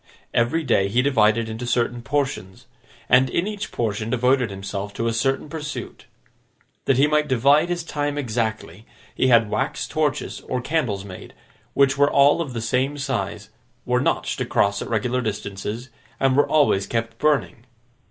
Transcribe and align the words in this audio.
Every 0.33 0.63
day 0.63 0.87
he 0.87 1.03
divided 1.03 1.47
into 1.47 1.67
certain 1.67 2.01
portions, 2.01 2.65
and 3.07 3.29
in 3.29 3.45
each 3.45 3.71
portion 3.71 4.09
devoted 4.09 4.49
himself 4.49 4.95
to 4.95 5.05
a 5.05 5.13
certain 5.13 5.47
pursuit. 5.47 6.05
That 6.85 6.97
he 6.97 7.05
might 7.05 7.27
divide 7.27 7.69
his 7.69 7.83
time 7.83 8.17
exactly, 8.17 8.87
he 9.13 9.27
had 9.27 9.51
wax 9.51 9.87
torches 9.87 10.41
or 10.49 10.59
candles 10.59 11.05
made, 11.05 11.35
which 11.75 11.99
were 11.99 12.09
all 12.09 12.41
of 12.41 12.53
the 12.53 12.61
same 12.61 12.97
size, 12.97 13.49
were 13.85 14.01
notched 14.01 14.41
across 14.41 14.81
at 14.81 14.89
regular 14.89 15.21
distances, 15.21 15.89
and 16.19 16.35
were 16.35 16.47
always 16.49 16.87
kept 16.87 17.19
burning. 17.19 17.67